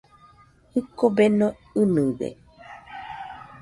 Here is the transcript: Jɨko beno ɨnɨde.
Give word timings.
Jɨko 0.71 1.05
beno 1.15 1.47
ɨnɨde. 1.81 2.27